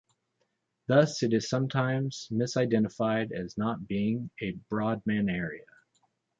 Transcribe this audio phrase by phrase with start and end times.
[0.87, 5.67] Thus it is sometimes misidentified as not being a Brodmann area.